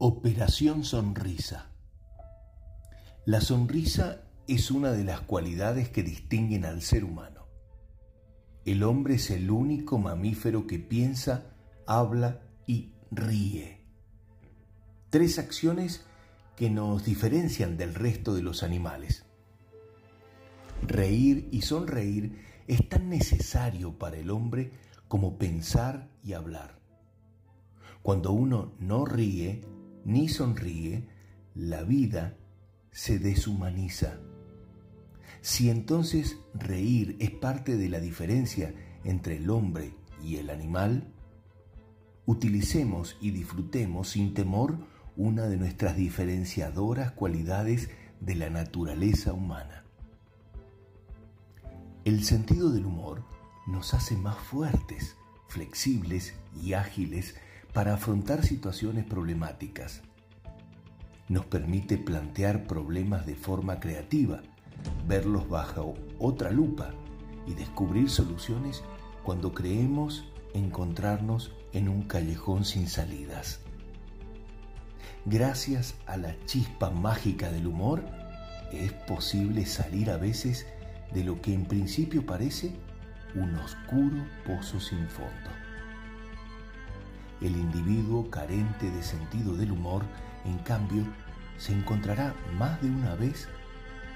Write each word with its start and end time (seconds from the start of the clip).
Operación 0.00 0.84
Sonrisa. 0.84 1.72
La 3.26 3.40
sonrisa 3.40 4.22
es 4.46 4.70
una 4.70 4.92
de 4.92 5.02
las 5.02 5.22
cualidades 5.22 5.88
que 5.88 6.04
distinguen 6.04 6.64
al 6.64 6.82
ser 6.82 7.02
humano. 7.02 7.48
El 8.64 8.84
hombre 8.84 9.16
es 9.16 9.28
el 9.32 9.50
único 9.50 9.98
mamífero 9.98 10.68
que 10.68 10.78
piensa, 10.78 11.50
habla 11.84 12.42
y 12.64 12.92
ríe. 13.10 13.80
Tres 15.10 15.40
acciones 15.40 16.06
que 16.54 16.70
nos 16.70 17.04
diferencian 17.04 17.76
del 17.76 17.96
resto 17.96 18.36
de 18.36 18.42
los 18.42 18.62
animales. 18.62 19.24
Reír 20.86 21.48
y 21.50 21.62
sonreír 21.62 22.38
es 22.68 22.88
tan 22.88 23.08
necesario 23.08 23.98
para 23.98 24.18
el 24.18 24.30
hombre 24.30 24.70
como 25.08 25.38
pensar 25.38 26.08
y 26.22 26.34
hablar. 26.34 26.78
Cuando 28.02 28.30
uno 28.30 28.74
no 28.78 29.04
ríe, 29.04 29.60
ni 30.04 30.28
sonríe, 30.28 31.08
la 31.54 31.82
vida 31.82 32.36
se 32.90 33.18
deshumaniza. 33.18 34.18
Si 35.40 35.70
entonces 35.70 36.38
reír 36.54 37.16
es 37.20 37.30
parte 37.30 37.76
de 37.76 37.88
la 37.88 38.00
diferencia 38.00 38.74
entre 39.04 39.36
el 39.36 39.50
hombre 39.50 39.94
y 40.22 40.36
el 40.36 40.50
animal, 40.50 41.12
utilicemos 42.26 43.16
y 43.20 43.30
disfrutemos 43.30 44.10
sin 44.10 44.34
temor 44.34 44.78
una 45.16 45.46
de 45.46 45.56
nuestras 45.56 45.96
diferenciadoras 45.96 47.12
cualidades 47.12 47.90
de 48.20 48.34
la 48.34 48.50
naturaleza 48.50 49.32
humana. 49.32 49.84
El 52.04 52.24
sentido 52.24 52.70
del 52.70 52.86
humor 52.86 53.24
nos 53.66 53.94
hace 53.94 54.16
más 54.16 54.38
fuertes, 54.38 55.16
flexibles 55.48 56.34
y 56.62 56.72
ágiles 56.72 57.34
para 57.78 57.94
afrontar 57.94 58.44
situaciones 58.44 59.04
problemáticas. 59.04 60.02
Nos 61.28 61.44
permite 61.46 61.96
plantear 61.96 62.64
problemas 62.64 63.24
de 63.24 63.36
forma 63.36 63.78
creativa, 63.78 64.42
verlos 65.06 65.48
bajo 65.48 65.94
otra 66.18 66.50
lupa 66.50 66.90
y 67.46 67.54
descubrir 67.54 68.10
soluciones 68.10 68.82
cuando 69.22 69.54
creemos 69.54 70.24
encontrarnos 70.54 71.52
en 71.72 71.88
un 71.88 72.02
callejón 72.02 72.64
sin 72.64 72.88
salidas. 72.88 73.60
Gracias 75.24 75.94
a 76.06 76.16
la 76.16 76.34
chispa 76.46 76.90
mágica 76.90 77.52
del 77.52 77.68
humor, 77.68 78.02
es 78.72 78.92
posible 78.92 79.66
salir 79.66 80.10
a 80.10 80.16
veces 80.16 80.66
de 81.14 81.22
lo 81.22 81.40
que 81.40 81.54
en 81.54 81.64
principio 81.64 82.26
parece 82.26 82.72
un 83.36 83.54
oscuro 83.54 84.26
pozo 84.44 84.80
sin 84.80 85.08
fondo. 85.08 85.67
El 87.40 87.56
individuo 87.56 88.30
carente 88.30 88.90
de 88.90 89.02
sentido 89.02 89.54
del 89.54 89.70
humor, 89.70 90.02
en 90.44 90.58
cambio, 90.58 91.04
se 91.56 91.72
encontrará 91.72 92.34
más 92.58 92.82
de 92.82 92.88
una 92.88 93.14
vez 93.14 93.48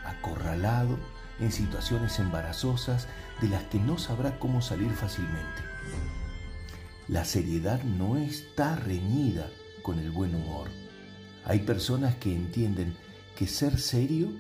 acorralado 0.05 0.99
en 1.39 1.53
situaciones 1.53 2.19
embarazosas 2.19 3.07
de 3.41 3.49
las 3.49 3.63
que 3.65 3.79
no 3.79 3.97
sabrá 3.99 4.39
cómo 4.41 4.61
salir 4.61 4.91
fácilmente. 4.91 5.63
La 7.07 7.25
seriedad 7.25 7.83
no 7.85 8.17
está 8.17 8.75
reñida 8.75 9.49
con 9.83 10.01
el 10.01 10.11
buen 10.11 10.35
humor. 10.35 10.69
Hay 11.45 11.61
personas 11.61 12.17
que 12.17 12.35
entienden 12.35 12.97
que 13.37 13.47
ser 13.47 13.79
serio 13.79 14.33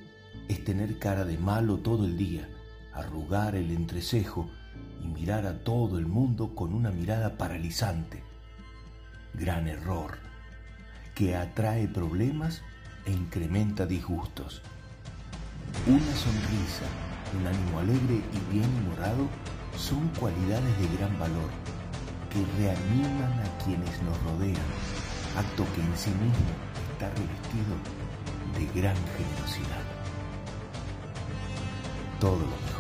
es 0.49 0.65
tener 0.65 0.99
cara 0.99 1.25
de 1.25 1.39
malo 1.39 1.79
todo 1.79 2.05
el 2.05 2.17
día, 2.17 2.49
arrugar 2.93 3.55
el 3.55 3.71
entrecejo 3.71 4.51
y 5.03 5.07
mirar 5.07 5.47
a 5.47 5.63
todo 5.63 5.99
el 5.99 6.07
mundo 6.07 6.55
con 6.55 6.73
una 6.73 6.91
mirada 6.91 7.37
paralizante 7.37 8.32
gran 9.35 9.69
error 9.69 10.19
que 11.15 11.37
atrae 11.37 11.89
problemas 11.89 12.63
e 13.05 13.13
incrementa 13.13 13.87
disgustos. 13.87 14.63
Una 15.87 16.15
sonrisa, 16.15 16.87
un 17.39 17.47
ánimo 17.47 17.79
alegre 17.79 18.21
y 18.33 18.53
bien 18.53 18.69
humorado 18.79 19.29
son 19.77 20.09
cualidades 20.21 20.79
de 20.79 20.97
gran 20.97 21.19
valor 21.19 21.51
que 22.31 22.45
reaniman 22.59 23.33
a 23.41 23.65
quienes 23.65 24.03
nos 24.03 24.21
rodean, 24.23 24.69
acto 25.37 25.67
que 25.75 25.81
en 25.81 25.97
sí 25.97 26.11
mismo 26.11 26.53
está 26.93 27.09
revestido 27.11 27.77
de 28.59 28.81
gran 28.81 28.97
generosidad. 29.17 29.83
Todo 32.21 32.39
lo 32.39 32.72